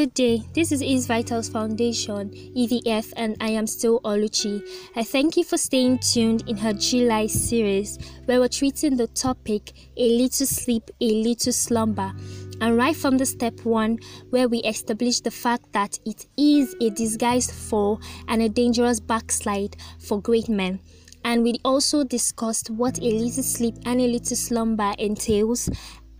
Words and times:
Good 0.00 0.14
day. 0.14 0.42
This 0.54 0.72
is 0.72 0.82
East 0.82 1.08
Vitals 1.08 1.50
Foundation, 1.50 2.30
EVF, 2.30 3.12
and 3.18 3.36
I 3.38 3.50
am 3.50 3.66
still 3.66 4.00
Oluchi. 4.00 4.62
I 4.96 5.04
thank 5.04 5.36
you 5.36 5.44
for 5.44 5.58
staying 5.58 5.98
tuned 5.98 6.48
in 6.48 6.56
her 6.56 6.72
July 6.72 7.26
series, 7.26 7.98
where 8.24 8.40
we're 8.40 8.48
treating 8.48 8.96
the 8.96 9.08
topic 9.08 9.74
A 9.98 10.08
Little 10.16 10.46
Sleep, 10.46 10.90
A 11.02 11.22
Little 11.22 11.52
Slumber. 11.52 12.14
And 12.62 12.78
right 12.78 12.96
from 12.96 13.18
the 13.18 13.26
step 13.26 13.60
one, 13.66 13.98
where 14.30 14.48
we 14.48 14.60
establish 14.60 15.20
the 15.20 15.30
fact 15.30 15.70
that 15.72 15.98
it 16.06 16.24
is 16.38 16.74
a 16.80 16.88
disguised 16.88 17.50
fall 17.50 18.00
and 18.26 18.40
a 18.40 18.48
dangerous 18.48 19.00
backslide 19.00 19.76
for 19.98 20.18
great 20.22 20.48
men. 20.48 20.80
And 21.26 21.42
we 21.42 21.60
also 21.62 22.04
discussed 22.04 22.70
what 22.70 22.98
a 22.98 23.02
little 23.02 23.42
sleep 23.42 23.74
and 23.84 24.00
a 24.00 24.06
little 24.06 24.36
slumber 24.36 24.94
entails 24.98 25.68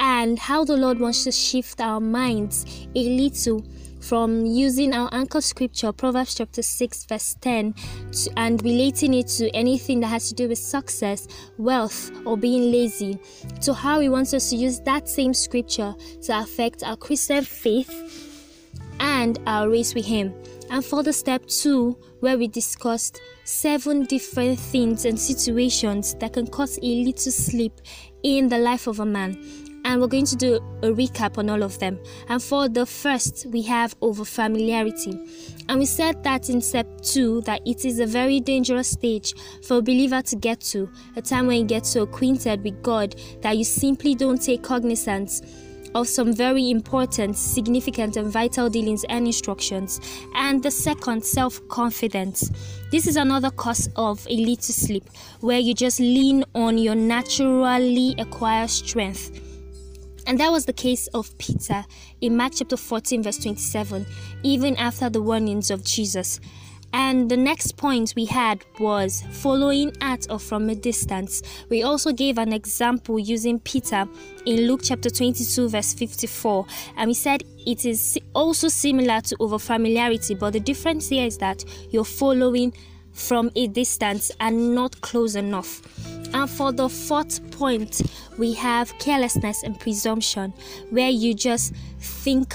and 0.00 0.38
how 0.38 0.64
the 0.64 0.76
Lord 0.76 0.98
wants 0.98 1.24
to 1.24 1.30
shift 1.30 1.78
our 1.80 2.00
minds 2.00 2.88
a 2.96 3.08
little 3.10 3.62
from 4.00 4.46
using 4.46 4.94
our 4.94 5.10
anchor 5.12 5.42
scripture, 5.42 5.92
Proverbs 5.92 6.34
chapter 6.34 6.62
6, 6.62 7.04
verse 7.04 7.36
10, 7.42 7.74
to, 8.12 8.30
and 8.38 8.64
relating 8.64 9.12
it 9.12 9.28
to 9.28 9.50
anything 9.50 10.00
that 10.00 10.06
has 10.06 10.30
to 10.30 10.34
do 10.34 10.48
with 10.48 10.56
success, 10.56 11.28
wealth, 11.58 12.10
or 12.24 12.38
being 12.38 12.72
lazy, 12.72 13.18
to 13.60 13.74
how 13.74 14.00
He 14.00 14.08
wants 14.08 14.32
us 14.32 14.48
to 14.50 14.56
use 14.56 14.80
that 14.80 15.06
same 15.06 15.34
scripture 15.34 15.94
to 16.22 16.40
affect 16.40 16.82
our 16.82 16.96
Christian 16.96 17.44
faith 17.44 18.56
and 19.00 19.38
our 19.46 19.68
race 19.68 19.94
with 19.94 20.06
Him. 20.06 20.32
And 20.70 20.82
for 20.82 21.02
the 21.02 21.12
step 21.12 21.46
two, 21.46 21.98
where 22.20 22.38
we 22.38 22.48
discussed 22.48 23.20
seven 23.44 24.04
different 24.06 24.58
things 24.58 25.04
and 25.04 25.20
situations 25.20 26.14
that 26.20 26.32
can 26.32 26.46
cause 26.46 26.78
a 26.78 27.04
little 27.04 27.32
sleep 27.32 27.82
in 28.22 28.48
the 28.48 28.58
life 28.58 28.86
of 28.86 29.00
a 29.00 29.06
man 29.06 29.36
and 29.84 30.00
we're 30.00 30.06
going 30.08 30.26
to 30.26 30.36
do 30.36 30.56
a 30.82 30.88
recap 30.88 31.38
on 31.38 31.50
all 31.50 31.62
of 31.62 31.78
them. 31.78 31.98
And 32.28 32.42
for 32.42 32.68
the 32.68 32.86
first, 32.86 33.46
we 33.46 33.62
have 33.62 33.94
over 34.00 34.24
familiarity. 34.24 35.18
And 35.68 35.78
we 35.78 35.86
said 35.86 36.22
that 36.24 36.48
in 36.48 36.60
step 36.60 36.86
two 37.02 37.40
that 37.42 37.60
it 37.66 37.84
is 37.84 38.00
a 38.00 38.06
very 38.06 38.40
dangerous 38.40 38.88
stage 38.88 39.34
for 39.66 39.78
a 39.78 39.82
believer 39.82 40.22
to 40.22 40.36
get 40.36 40.60
to, 40.60 40.90
a 41.16 41.22
time 41.22 41.46
when 41.46 41.58
you 41.58 41.64
get 41.64 41.86
so 41.86 42.02
acquainted 42.02 42.62
with 42.62 42.82
God 42.82 43.14
that 43.42 43.56
you 43.56 43.64
simply 43.64 44.14
don't 44.14 44.40
take 44.40 44.62
cognizance 44.62 45.42
of 45.94 46.06
some 46.06 46.32
very 46.32 46.70
important, 46.70 47.36
significant, 47.36 48.16
and 48.16 48.30
vital 48.30 48.70
dealings 48.70 49.04
and 49.04 49.26
instructions. 49.26 50.00
And 50.34 50.62
the 50.62 50.70
second, 50.70 51.24
self 51.24 51.66
confidence. 51.68 52.50
This 52.90 53.06
is 53.06 53.16
another 53.16 53.50
cause 53.50 53.88
of 53.96 54.24
a 54.28 54.36
little 54.36 54.62
sleep, 54.62 55.08
where 55.40 55.58
you 55.58 55.74
just 55.74 56.00
lean 56.00 56.44
on 56.54 56.78
your 56.78 56.94
naturally 56.94 58.14
acquired 58.18 58.70
strength 58.70 59.49
and 60.30 60.38
that 60.38 60.52
was 60.52 60.64
the 60.64 60.72
case 60.72 61.08
of 61.08 61.36
Peter 61.38 61.84
in 62.20 62.36
Mark 62.36 62.52
chapter 62.54 62.76
14, 62.76 63.20
verse 63.20 63.38
27, 63.38 64.06
even 64.44 64.76
after 64.76 65.10
the 65.10 65.20
warnings 65.20 65.72
of 65.72 65.82
Jesus. 65.82 66.38
And 66.92 67.28
the 67.28 67.36
next 67.36 67.76
point 67.76 68.12
we 68.14 68.26
had 68.26 68.64
was 68.78 69.24
following 69.32 69.92
at 70.00 70.30
or 70.30 70.38
from 70.38 70.68
a 70.68 70.76
distance. 70.76 71.42
We 71.68 71.82
also 71.82 72.12
gave 72.12 72.38
an 72.38 72.52
example 72.52 73.18
using 73.18 73.58
Peter 73.58 74.06
in 74.46 74.68
Luke 74.68 74.82
chapter 74.84 75.10
22, 75.10 75.68
verse 75.68 75.94
54. 75.94 76.64
And 76.96 77.08
we 77.08 77.14
said 77.14 77.42
it 77.66 77.84
is 77.84 78.16
also 78.32 78.68
similar 78.68 79.20
to 79.22 79.36
over 79.40 79.58
familiarity, 79.58 80.36
but 80.36 80.52
the 80.52 80.60
difference 80.60 81.08
here 81.08 81.26
is 81.26 81.38
that 81.38 81.64
you're 81.90 82.04
following 82.04 82.72
from 83.12 83.50
a 83.56 83.66
distance 83.66 84.30
and 84.38 84.76
not 84.76 85.00
close 85.00 85.34
enough. 85.34 85.82
And 86.32 86.48
for 86.48 86.72
the 86.72 86.88
fourth 86.88 87.50
point, 87.50 88.02
we 88.38 88.54
have 88.54 88.96
carelessness 88.98 89.62
and 89.62 89.78
presumption, 89.78 90.52
where 90.90 91.10
you 91.10 91.34
just 91.34 91.74
think 91.98 92.54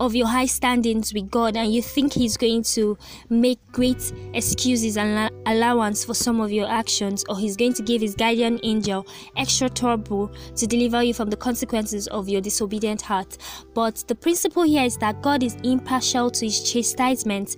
of 0.00 0.14
your 0.14 0.26
high 0.26 0.46
standings 0.46 1.14
with 1.14 1.30
God 1.30 1.56
and 1.56 1.72
you 1.72 1.80
think 1.80 2.12
He's 2.12 2.36
going 2.36 2.62
to 2.64 2.98
make 3.28 3.60
great 3.72 4.12
excuses 4.32 4.96
and 4.96 5.30
allowance 5.46 6.04
for 6.04 6.14
some 6.14 6.40
of 6.40 6.50
your 6.50 6.68
actions, 6.68 7.24
or 7.28 7.38
He's 7.38 7.56
going 7.56 7.74
to 7.74 7.82
give 7.82 8.02
His 8.02 8.14
guardian 8.14 8.58
angel 8.62 9.06
extra 9.36 9.68
trouble 9.68 10.32
to 10.56 10.66
deliver 10.66 11.02
you 11.02 11.14
from 11.14 11.30
the 11.30 11.36
consequences 11.36 12.06
of 12.08 12.28
your 12.28 12.40
disobedient 12.40 13.02
heart. 13.02 13.38
But 13.74 14.04
the 14.08 14.14
principle 14.14 14.64
here 14.64 14.84
is 14.84 14.96
that 14.98 15.22
God 15.22 15.42
is 15.42 15.56
impartial 15.62 16.30
to 16.30 16.44
His 16.46 16.62
chastisement 16.70 17.56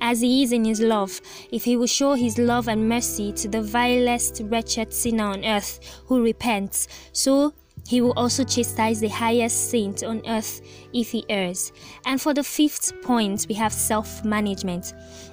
as 0.00 0.20
he 0.20 0.42
is 0.42 0.52
in 0.52 0.64
his 0.64 0.80
love, 0.80 1.20
if 1.50 1.64
he 1.64 1.76
will 1.76 1.86
show 1.86 2.14
his 2.14 2.38
love 2.38 2.68
and 2.68 2.88
mercy 2.88 3.32
to 3.32 3.48
the 3.48 3.62
vilest 3.62 4.42
wretched 4.44 4.92
sinner 4.92 5.24
on 5.24 5.44
earth 5.44 6.02
who 6.06 6.22
repents, 6.22 6.88
so 7.12 7.52
he 7.88 8.02
will 8.02 8.12
also 8.18 8.44
chastise 8.44 9.00
the 9.00 9.08
highest 9.08 9.70
saint 9.70 10.04
on 10.04 10.20
earth 10.28 10.60
if 10.92 11.10
he 11.10 11.24
errs. 11.30 11.72
And 12.04 12.20
for 12.20 12.34
the 12.34 12.44
fifth 12.44 12.92
point, 13.02 13.46
we 13.48 13.54
have 13.54 13.72
self 13.72 14.22
management. 14.26 14.92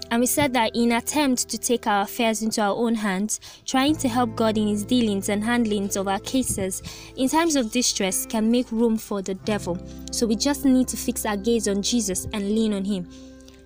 And 0.10 0.22
we 0.22 0.26
said 0.26 0.54
that 0.54 0.74
in 0.74 0.94
attempt 0.94 1.50
to 1.50 1.58
take 1.58 1.86
our 1.86 2.04
affairs 2.04 2.42
into 2.42 2.62
our 2.62 2.76
own 2.76 2.96
hands, 2.96 3.42
trying 3.66 3.98
to 3.98 4.08
help 4.08 4.36
God 4.38 4.58
in 4.58 4.68
his 4.68 4.86
dealings 4.86 5.28
and 5.28 5.44
handlings 5.44 5.98
of 5.98 6.08
our 6.08 6.20
cases 6.20 6.82
in 7.18 7.28
times 7.28 7.58
of 7.58 7.72
distress 7.72 8.26
can 8.26 8.50
make 8.50 8.72
room 8.72 8.98
for 8.98 9.22
the 9.22 9.34
devil. 9.34 9.78
So 10.12 10.26
we 10.26 10.38
just 10.38 10.64
need 10.64 10.88
to 10.90 10.98
fix 10.98 11.26
our 11.26 11.36
gaze 11.36 11.68
on 11.68 11.82
Jesus 11.82 12.26
and 12.32 12.56
lean 12.56 12.74
on 12.74 12.86
him. 12.86 13.10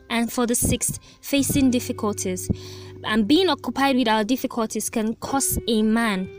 And 0.10 0.32
for 0.32 0.46
the 0.46 0.56
sixth, 0.56 1.00
facing 1.22 1.72
difficulties. 1.72 2.50
And 3.04 3.28
being 3.28 3.50
occupied 3.50 3.96
with 3.96 4.08
our 4.08 4.24
difficulties 4.24 4.90
can 4.90 5.16
cause 5.16 5.58
a 5.68 5.82
man 5.82 6.30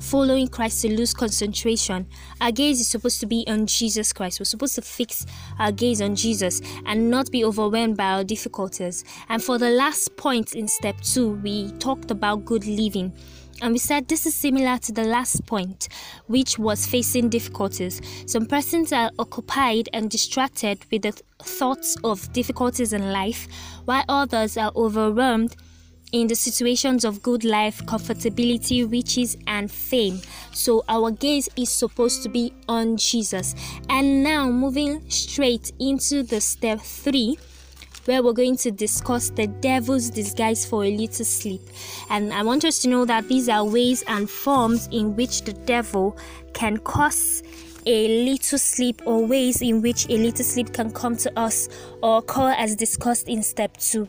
following 0.00 0.48
Christ 0.48 0.82
to 0.82 0.96
lose 0.96 1.12
concentration. 1.12 2.06
Our 2.40 2.52
gaze 2.52 2.80
is 2.80 2.88
supposed 2.88 3.20
to 3.20 3.26
be 3.26 3.44
on 3.46 3.66
Jesus 3.66 4.12
Christ. 4.12 4.40
We're 4.40 4.44
supposed 4.44 4.74
to 4.76 4.82
fix 4.82 5.26
our 5.58 5.72
gaze 5.72 6.00
on 6.00 6.14
Jesus 6.14 6.60
and 6.86 7.10
not 7.10 7.30
be 7.30 7.44
overwhelmed 7.44 7.96
by 7.96 8.12
our 8.12 8.24
difficulties. 8.24 9.04
And 9.28 9.42
for 9.42 9.58
the 9.58 9.70
last 9.70 10.16
point 10.16 10.54
in 10.54 10.68
step 10.68 11.00
two, 11.00 11.32
we 11.42 11.72
talked 11.72 12.10
about 12.10 12.44
good 12.44 12.66
living. 12.66 13.12
And 13.62 13.72
we 13.72 13.78
said 13.78 14.08
this 14.08 14.26
is 14.26 14.34
similar 14.34 14.76
to 14.78 14.92
the 14.92 15.04
last 15.04 15.46
point, 15.46 15.88
which 16.26 16.58
was 16.58 16.84
facing 16.84 17.28
difficulties. 17.28 18.02
Some 18.26 18.46
persons 18.46 18.92
are 18.92 19.12
occupied 19.20 19.88
and 19.92 20.10
distracted 20.10 20.84
with 20.90 21.02
the 21.02 21.12
th- 21.12 21.22
thoughts 21.44 21.96
of 22.02 22.32
difficulties 22.32 22.92
in 22.92 23.12
life, 23.12 23.46
while 23.84 24.04
others 24.08 24.56
are 24.56 24.72
overwhelmed 24.74 25.54
in 26.10 26.26
the 26.26 26.34
situations 26.34 27.04
of 27.04 27.22
good 27.22 27.44
life, 27.44 27.80
comfortability, 27.86 28.90
riches, 28.90 29.36
and 29.46 29.70
fame. 29.70 30.20
So 30.50 30.82
our 30.88 31.12
gaze 31.12 31.48
is 31.56 31.70
supposed 31.70 32.24
to 32.24 32.28
be 32.28 32.52
on 32.68 32.96
Jesus. 32.96 33.54
And 33.88 34.24
now 34.24 34.50
moving 34.50 35.08
straight 35.08 35.70
into 35.78 36.24
the 36.24 36.40
step 36.40 36.80
three 36.80 37.38
where 38.04 38.22
we're 38.22 38.32
going 38.32 38.56
to 38.56 38.70
discuss 38.70 39.30
the 39.30 39.46
devil's 39.46 40.10
disguise 40.10 40.66
for 40.66 40.84
a 40.84 40.96
little 40.96 41.24
sleep. 41.24 41.60
And 42.10 42.32
I 42.32 42.42
want 42.42 42.64
us 42.64 42.80
to 42.82 42.88
know 42.88 43.04
that 43.04 43.28
these 43.28 43.48
are 43.48 43.64
ways 43.64 44.02
and 44.08 44.28
forms 44.28 44.88
in 44.90 45.16
which 45.16 45.42
the 45.42 45.52
devil 45.52 46.16
can 46.52 46.78
cause 46.78 47.42
a 47.86 48.24
little 48.24 48.58
sleep 48.58 49.02
or 49.06 49.24
ways 49.26 49.60
in 49.62 49.82
which 49.82 50.06
a 50.08 50.16
little 50.16 50.44
sleep 50.44 50.72
can 50.72 50.90
come 50.92 51.16
to 51.16 51.38
us 51.38 51.68
or 52.02 52.18
occur 52.18 52.54
as 52.56 52.76
discussed 52.76 53.28
in 53.28 53.42
step 53.42 53.76
2 53.78 54.08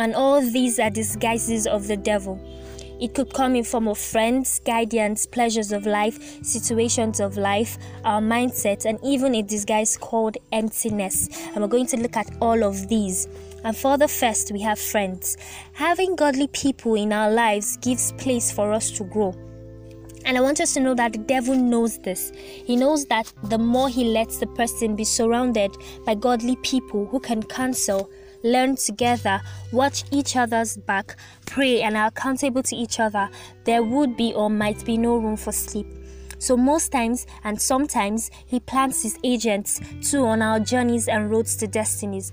and 0.00 0.14
all 0.14 0.40
these 0.40 0.80
are 0.80 0.90
disguises 0.90 1.66
of 1.66 1.86
the 1.86 1.96
devil 1.96 2.40
it 3.02 3.14
could 3.14 3.34
come 3.34 3.56
in 3.56 3.64
form 3.64 3.88
of 3.88 3.98
friends, 3.98 4.60
guidance, 4.60 5.26
pleasures 5.26 5.72
of 5.72 5.86
life, 5.86 6.44
situations 6.44 7.18
of 7.18 7.36
life, 7.36 7.76
our 8.04 8.20
mindset, 8.20 8.84
and 8.84 8.96
even 9.02 9.34
a 9.34 9.42
disguise 9.42 9.96
called 9.96 10.36
emptiness. 10.52 11.28
And 11.48 11.56
we're 11.56 11.66
going 11.66 11.88
to 11.88 11.96
look 11.96 12.16
at 12.16 12.30
all 12.40 12.62
of 12.62 12.86
these. 12.86 13.26
And 13.64 13.76
for 13.76 13.98
the 13.98 14.06
first, 14.06 14.52
we 14.52 14.60
have 14.60 14.78
friends. 14.78 15.36
Having 15.72 16.14
godly 16.14 16.46
people 16.46 16.94
in 16.94 17.12
our 17.12 17.28
lives 17.28 17.76
gives 17.78 18.12
place 18.12 18.52
for 18.52 18.72
us 18.72 18.92
to 18.92 19.02
grow. 19.02 19.34
And 20.24 20.38
I 20.38 20.40
want 20.40 20.60
us 20.60 20.72
to 20.74 20.80
know 20.80 20.94
that 20.94 21.12
the 21.12 21.18
devil 21.18 21.56
knows 21.56 21.98
this. 21.98 22.30
He 22.36 22.76
knows 22.76 23.06
that 23.06 23.32
the 23.42 23.58
more 23.58 23.88
he 23.88 24.04
lets 24.04 24.38
the 24.38 24.46
person 24.46 24.94
be 24.94 25.02
surrounded 25.02 25.72
by 26.06 26.14
godly 26.14 26.54
people 26.62 27.06
who 27.06 27.18
can 27.18 27.42
counsel, 27.42 28.08
learn 28.42 28.76
together, 28.76 29.40
watch 29.72 30.04
each 30.10 30.36
other's 30.36 30.76
back, 30.76 31.16
pray, 31.46 31.82
and 31.82 31.96
are 31.96 32.06
accountable 32.06 32.62
to 32.64 32.76
each 32.76 33.00
other, 33.00 33.28
there 33.64 33.82
would 33.82 34.16
be 34.16 34.32
or 34.34 34.50
might 34.50 34.84
be 34.84 34.96
no 34.96 35.16
room 35.16 35.36
for 35.36 35.52
sleep. 35.52 35.86
So, 36.38 36.56
most 36.56 36.90
times 36.90 37.26
and 37.44 37.60
sometimes, 37.60 38.30
He 38.46 38.58
plants 38.60 39.02
His 39.02 39.18
agents 39.22 39.80
too 40.02 40.26
on 40.26 40.42
our 40.42 40.58
journeys 40.58 41.08
and 41.08 41.30
roads 41.30 41.56
to 41.56 41.66
destinies 41.66 42.32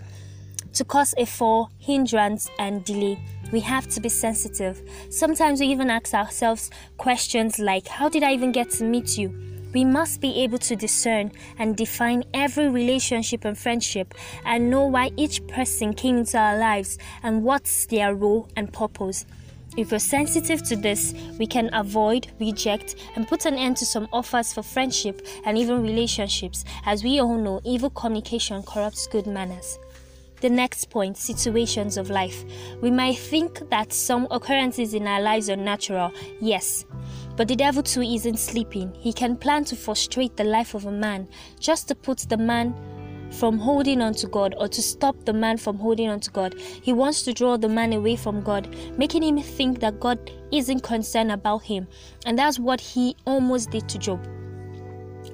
to 0.74 0.84
cause 0.86 1.14
a 1.18 1.26
fall, 1.26 1.72
hindrance, 1.80 2.50
and 2.60 2.84
delay. 2.84 3.20
We 3.52 3.60
have 3.62 3.88
to 3.90 4.00
be 4.00 4.10
sensitive. 4.10 4.82
Sometimes 5.10 5.60
we 5.60 5.68
even 5.68 5.90
ask 5.90 6.14
ourselves 6.14 6.70
questions 6.98 7.60
like, 7.60 7.88
How 7.88 8.10
did 8.10 8.24
I 8.24 8.34
even 8.34 8.52
get 8.52 8.70
to 8.72 8.84
meet 8.84 9.18
you? 9.18 9.59
We 9.74 9.86
must 9.86 10.20
be 10.20 10.42
able 10.44 10.58
to 10.60 10.76
discern 10.76 11.32
and 11.58 11.78
define 11.78 12.24
every 12.34 12.70
relationship 12.70 13.46
and 13.46 13.58
friendship 13.58 14.14
and 14.46 14.70
know 14.70 14.86
why 14.88 15.12
each 15.16 15.46
person 15.48 15.94
came 15.94 16.18
into 16.18 16.38
our 16.38 16.58
lives 16.58 16.98
and 17.22 17.44
what's 17.44 17.86
their 17.86 18.16
role 18.16 18.50
and 18.56 18.74
purpose. 18.74 19.26
If 19.78 19.92
we're 19.92 20.00
sensitive 20.00 20.64
to 20.64 20.76
this, 20.76 21.14
we 21.38 21.46
can 21.46 21.70
avoid, 21.74 22.28
reject, 22.40 22.96
and 23.16 23.28
put 23.28 23.46
an 23.46 23.54
end 23.56 23.78
to 23.78 23.86
some 23.86 24.08
offers 24.12 24.52
for 24.52 24.64
friendship 24.64 25.26
and 25.46 25.58
even 25.58 25.84
relationships. 25.84 26.66
As 26.86 27.04
we 27.04 27.22
all 27.22 27.38
know, 27.38 27.62
evil 27.64 27.92
communication 27.92 28.64
corrupts 28.64 29.06
good 29.08 29.28
manners. 29.28 29.78
The 30.42 30.50
next 30.50 30.90
point 30.90 31.18
situations 31.18 31.98
of 31.98 32.10
life. 32.10 32.44
We 32.82 32.90
might 32.90 33.18
think 33.20 33.70
that 33.70 33.94
some 33.94 34.28
occurrences 34.32 34.94
in 34.94 35.06
our 35.06 35.22
lives 35.22 35.50
are 35.50 35.56
natural, 35.56 36.12
yes. 36.42 36.86
But 37.40 37.48
the 37.48 37.56
devil 37.56 37.82
too 37.82 38.02
isn't 38.02 38.38
sleeping. 38.38 38.94
He 39.00 39.14
can 39.14 39.38
plan 39.38 39.64
to 39.64 39.76
frustrate 39.78 40.36
the 40.36 40.44
life 40.44 40.74
of 40.74 40.88
a 40.88 40.92
man 40.92 41.26
just 41.58 41.88
to 41.88 41.96
put 41.96 42.18
the 42.28 42.36
man 42.36 42.76
from 43.32 43.58
holding 43.58 44.02
on 44.02 44.14
to 44.16 44.28
God 44.28 44.56
or 44.58 44.68
to 44.68 44.82
stop 44.82 45.16
the 45.24 45.32
man 45.32 45.56
from 45.56 45.78
holding 45.78 46.10
on 46.10 46.20
to 46.20 46.32
God. 46.32 46.60
He 46.60 46.92
wants 46.92 47.22
to 47.22 47.32
draw 47.32 47.56
the 47.56 47.70
man 47.70 47.94
away 47.94 48.18
from 48.18 48.42
God, 48.42 48.76
making 48.98 49.24
him 49.24 49.42
think 49.42 49.80
that 49.80 50.02
God 50.02 50.30
isn't 50.52 50.82
concerned 50.82 51.32
about 51.32 51.64
him. 51.64 51.88
And 52.26 52.38
that's 52.38 52.60
what 52.60 52.82
he 52.82 53.16
almost 53.24 53.72
did 53.72 53.88
to 53.88 53.98
Job. 53.98 54.28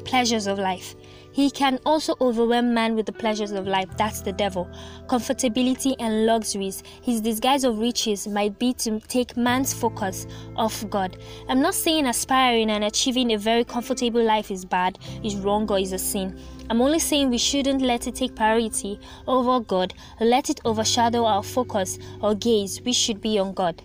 Pleasures 0.04 0.46
of 0.46 0.60
life. 0.60 0.94
He 1.36 1.52
can 1.52 1.80
also 1.86 2.16
overwhelm 2.22 2.74
man 2.74 2.96
with 2.96 3.08
the 3.08 3.12
pleasures 3.12 3.52
of 3.52 3.68
life. 3.68 3.90
That's 3.98 4.22
the 4.22 4.32
devil. 4.32 4.70
Comfortability 5.08 5.94
and 6.00 6.26
luxuries. 6.26 6.82
His 7.02 7.20
disguise 7.20 7.66
of 7.66 7.78
riches 7.78 8.26
might 8.26 8.58
be 8.58 8.72
to 8.76 9.02
take 9.02 9.36
man's 9.36 9.74
focus 9.74 10.28
off 10.56 10.90
God. 10.90 11.18
I'm 11.50 11.62
not 11.62 11.76
saying 11.76 12.06
aspiring 12.06 12.72
and 12.72 12.86
achieving 12.86 13.34
a 13.34 13.38
very 13.38 13.66
comfortable 13.66 14.24
life 14.24 14.50
is 14.50 14.64
bad, 14.64 14.98
is 15.26 15.36
wrong, 15.36 15.70
or 15.70 15.78
is 15.78 15.92
a 15.92 16.00
sin. 16.00 16.40
I'm 16.70 16.82
only 16.82 17.00
saying 17.00 17.32
we 17.32 17.38
shouldn't 17.38 17.82
let 17.82 18.08
it 18.08 18.16
take 18.16 18.38
priority 18.38 18.98
over 19.28 19.60
God 19.60 19.94
let 20.22 20.50
it 20.50 20.62
overshadow 20.64 21.26
our 21.26 21.44
focus 21.44 22.00
or 22.22 22.34
gaze, 22.34 22.82
We 22.82 22.94
should 22.94 23.20
be 23.20 23.38
on 23.40 23.54
God. 23.54 23.82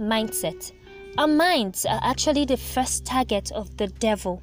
Mindset. 0.00 0.72
Our 1.16 1.28
minds 1.28 1.86
are 1.86 2.00
actually 2.02 2.44
the 2.44 2.56
first 2.56 3.04
target 3.04 3.52
of 3.52 3.76
the 3.76 3.86
devil. 3.86 4.42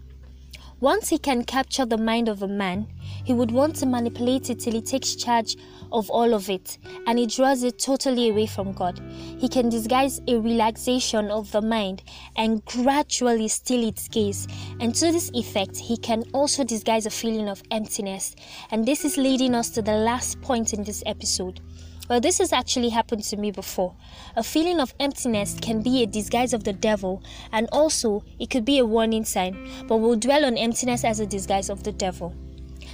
Once 0.81 1.07
he 1.07 1.17
can 1.17 1.41
capture 1.41 1.85
the 1.85 1.97
mind 1.97 2.27
of 2.27 2.43
a 2.43 2.47
man, 2.47 2.85
he 3.23 3.33
would 3.33 3.49
want 3.49 3.73
to 3.73 3.85
manipulate 3.85 4.49
it 4.49 4.59
till 4.59 4.73
he 4.73 4.81
takes 4.81 5.15
charge 5.15 5.55
of 5.93 6.09
all 6.09 6.33
of 6.33 6.49
it 6.49 6.77
and 7.07 7.17
he 7.17 7.25
draws 7.25 7.63
it 7.63 7.79
totally 7.79 8.29
away 8.29 8.45
from 8.45 8.73
God. 8.73 8.99
He 9.39 9.47
can 9.47 9.69
disguise 9.69 10.19
a 10.27 10.37
relaxation 10.37 11.31
of 11.31 11.49
the 11.53 11.61
mind 11.61 12.03
and 12.35 12.63
gradually 12.65 13.47
steal 13.47 13.87
its 13.87 14.09
gaze. 14.09 14.47
And 14.81 14.93
to 14.95 15.13
this 15.13 15.31
effect, 15.33 15.77
he 15.77 15.95
can 15.95 16.23
also 16.33 16.65
disguise 16.65 17.05
a 17.05 17.09
feeling 17.09 17.47
of 17.47 17.63
emptiness. 17.71 18.35
And 18.69 18.85
this 18.85 19.05
is 19.05 19.15
leading 19.15 19.55
us 19.55 19.69
to 19.71 19.81
the 19.81 19.93
last 19.93 20.41
point 20.41 20.73
in 20.73 20.83
this 20.83 21.03
episode 21.05 21.61
well, 22.09 22.19
this 22.19 22.37
has 22.37 22.53
actually 22.53 22.89
happened 22.89 23.23
to 23.23 23.37
me 23.37 23.51
before. 23.51 23.95
A 24.35 24.43
feeling 24.43 24.79
of 24.79 24.93
emptiness 24.99 25.57
can 25.61 25.81
be 25.81 26.03
a 26.03 26.07
disguise 26.07 26.53
of 26.53 26.63
the 26.63 26.73
devil, 26.73 27.23
and 27.51 27.67
also 27.71 28.23
it 28.39 28.49
could 28.49 28.65
be 28.65 28.77
a 28.79 28.85
warning 28.85 29.25
sign, 29.25 29.69
but 29.87 29.97
we'll 29.97 30.15
dwell 30.15 30.45
on 30.45 30.57
emptiness 30.57 31.03
as 31.03 31.19
a 31.19 31.25
disguise 31.25 31.69
of 31.69 31.83
the 31.83 31.91
devil. 31.91 32.33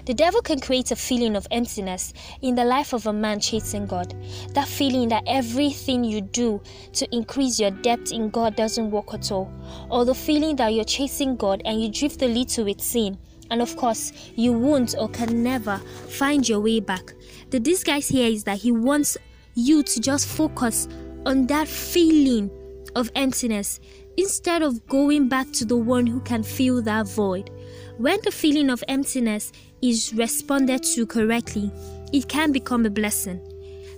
The 0.05 0.13
devil 0.15 0.41
can 0.41 0.59
create 0.59 0.91
a 0.91 0.95
feeling 0.95 1.35
of 1.35 1.45
emptiness 1.51 2.13
in 2.41 2.55
the 2.55 2.63
life 2.63 2.93
of 2.93 3.05
a 3.05 3.13
man 3.13 3.39
chasing 3.39 3.85
God. 3.85 4.15
That 4.53 4.67
feeling 4.67 5.09
that 5.09 5.23
everything 5.27 6.03
you 6.03 6.21
do 6.21 6.61
to 6.93 7.15
increase 7.15 7.59
your 7.59 7.71
depth 7.71 8.11
in 8.11 8.29
God 8.29 8.55
doesn't 8.55 8.89
work 8.89 9.13
at 9.13 9.31
all. 9.31 9.51
Or 9.89 10.05
the 10.05 10.15
feeling 10.15 10.55
that 10.55 10.73
you're 10.73 10.85
chasing 10.85 11.35
God 11.35 11.61
and 11.65 11.79
you 11.81 11.89
drift 11.89 12.21
a 12.23 12.27
little 12.27 12.65
with 12.65 12.81
sin. 12.81 13.19
And 13.51 13.61
of 13.61 13.75
course, 13.75 14.11
you 14.35 14.53
won't 14.53 14.95
or 14.97 15.09
can 15.09 15.43
never 15.43 15.77
find 16.07 16.47
your 16.47 16.61
way 16.61 16.79
back. 16.79 17.13
The 17.51 17.59
disguise 17.59 18.07
here 18.07 18.27
is 18.27 18.45
that 18.45 18.57
he 18.57 18.71
wants 18.71 19.17
you 19.53 19.83
to 19.83 19.99
just 19.99 20.27
focus 20.27 20.87
on 21.25 21.45
that 21.47 21.67
feeling 21.67 22.49
of 22.95 23.11
emptiness 23.15 23.79
instead 24.17 24.61
of 24.61 24.85
going 24.87 25.27
back 25.27 25.51
to 25.51 25.65
the 25.65 25.75
one 25.77 26.07
who 26.07 26.21
can 26.21 26.43
fill 26.43 26.81
that 26.83 27.07
void. 27.07 27.49
When 27.97 28.19
the 28.23 28.31
feeling 28.31 28.69
of 28.69 28.83
emptiness 28.87 29.51
is 29.81 30.13
responded 30.13 30.83
to 30.95 31.05
correctly, 31.05 31.71
it 32.13 32.27
can 32.27 32.51
become 32.51 32.85
a 32.85 32.89
blessing. 32.89 33.39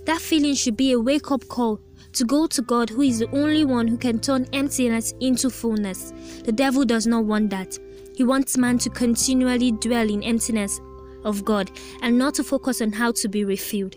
That 0.04 0.20
feeling 0.20 0.54
should 0.54 0.76
be 0.76 0.92
a 0.92 1.00
wake 1.00 1.30
up 1.30 1.48
call 1.48 1.80
to 2.12 2.24
go 2.24 2.46
to 2.46 2.62
God, 2.62 2.90
who 2.90 3.02
is 3.02 3.20
the 3.20 3.30
only 3.30 3.64
one 3.64 3.88
who 3.88 3.96
can 3.96 4.20
turn 4.20 4.46
emptiness 4.52 5.14
into 5.20 5.50
fullness. 5.50 6.12
The 6.44 6.52
devil 6.52 6.84
does 6.84 7.06
not 7.06 7.24
want 7.24 7.50
that. 7.50 7.78
He 8.14 8.24
wants 8.24 8.56
man 8.56 8.78
to 8.78 8.90
continually 8.90 9.72
dwell 9.72 10.08
in 10.08 10.22
emptiness 10.22 10.80
of 11.24 11.44
God 11.44 11.70
and 12.02 12.16
not 12.18 12.34
to 12.34 12.44
focus 12.44 12.80
on 12.80 12.92
how 12.92 13.12
to 13.12 13.28
be 13.28 13.44
refilled. 13.44 13.96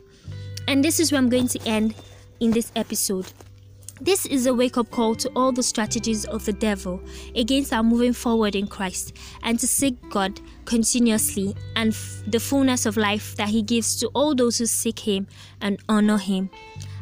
And 0.67 0.83
this 0.83 0.99
is 0.99 1.11
where 1.11 1.19
I'm 1.19 1.29
going 1.29 1.47
to 1.49 1.67
end 1.67 1.95
in 2.39 2.51
this 2.51 2.71
episode. 2.75 3.27
This 3.99 4.27
is 4.27 4.45
a 4.45 4.53
wake 4.53 4.77
up 4.77 4.91
call 4.91 5.15
to 5.15 5.29
all 5.35 5.51
the 5.51 5.63
strategies 5.63 6.25
of 6.25 6.45
the 6.45 6.53
devil 6.53 7.01
against 7.35 7.73
our 7.73 7.81
moving 7.81 8.13
forward 8.13 8.55
in 8.55 8.67
Christ 8.67 9.17
and 9.41 9.59
to 9.59 9.67
seek 9.67 9.95
God 10.09 10.39
continuously 10.65 11.55
and 11.75 11.93
f- 11.93 12.21
the 12.27 12.39
fullness 12.39 12.85
of 12.85 12.95
life 12.95 13.35
that 13.37 13.49
He 13.49 13.63
gives 13.63 13.99
to 13.99 14.07
all 14.09 14.35
those 14.35 14.59
who 14.59 14.67
seek 14.67 14.99
Him 14.99 15.25
and 15.61 15.79
honor 15.89 16.19
Him. 16.19 16.51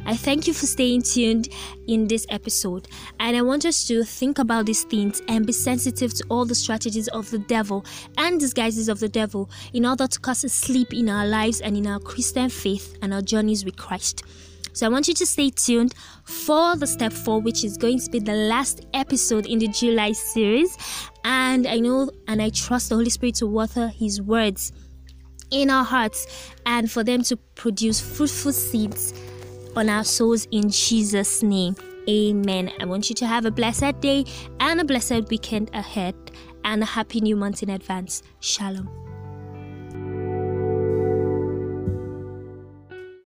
I 0.06 0.16
thank 0.16 0.46
you 0.46 0.54
for 0.54 0.68
staying 0.68 1.02
tuned 1.02 1.50
in 1.88 2.08
this 2.08 2.28
episode. 2.30 2.88
And 3.20 3.36
I 3.36 3.42
want 3.42 3.66
us 3.66 3.88
to 3.88 4.04
think 4.04 4.38
about 4.38 4.68
these 4.68 4.84
things 4.84 5.22
and 5.28 5.46
be 5.46 5.52
sensitive 5.54 6.14
to 6.14 6.26
all 6.30 6.46
the 6.46 6.54
strategies 6.54 7.08
of 7.08 7.32
the 7.32 7.40
devil 7.40 7.84
and 8.18 8.40
disguises 8.40 8.88
of 8.88 9.00
the 9.00 9.10
devil 9.10 9.50
in 9.74 9.86
order 9.86 10.08
to 10.08 10.20
cause 10.20 10.44
a 10.44 10.50
sleep 10.50 10.94
in 10.94 11.10
our 11.10 11.26
lives 11.26 11.60
and 11.60 11.76
in 11.76 11.88
our 11.88 12.00
Christian 12.00 12.50
faith 12.50 12.98
and 13.02 13.14
our 13.14 13.22
journeys 13.22 13.66
with 13.66 13.78
Christ. 13.78 14.24
So 14.74 14.86
I 14.86 14.90
want 14.90 15.08
you 15.08 15.14
to 15.16 15.26
stay 15.26 15.50
tuned 15.50 15.96
for 16.26 16.76
the 16.76 16.86
step 16.86 17.14
four, 17.14 17.40
which 17.40 17.64
is 17.64 17.78
going 17.78 18.00
to 18.00 18.10
be 18.12 18.20
the 18.20 18.34
last 18.34 18.86
episode 18.94 19.46
in 19.46 19.58
the 19.58 19.70
July 19.70 20.12
series. 20.12 20.78
And 21.24 21.66
I 21.66 21.80
know 21.80 22.12
and 22.28 22.42
I 22.42 22.50
trust 22.50 22.90
the 22.90 22.96
Holy 22.96 23.10
Spirit 23.10 23.36
to 23.36 23.48
water 23.48 23.88
His 23.88 24.22
words 24.22 24.72
in 25.50 25.70
our 25.70 25.84
hearts 25.84 26.54
and 26.66 26.92
for 26.92 27.04
them 27.04 27.24
to 27.24 27.38
produce 27.56 28.02
fruitful 28.02 28.52
seeds 28.52 29.14
on 29.76 29.90
our 29.90 30.04
souls 30.04 30.48
in 30.52 30.70
Jesus' 30.70 31.44
name. 31.44 31.76
Amen. 32.10 32.72
I 32.80 32.86
want 32.86 33.10
you 33.10 33.16
to 33.16 33.28
have 33.28 33.46
a 33.46 33.52
blessed 33.52 34.00
day 34.00 34.26
and 34.60 34.80
a 34.80 34.86
blessed 34.86 35.30
weekend 35.30 35.72
ahead 35.74 36.16
and 36.64 36.84
a 36.84 36.86
happy 36.86 37.22
new 37.22 37.36
month 37.36 37.64
in 37.64 37.70
advance. 37.70 38.24
Shalom. 38.40 39.05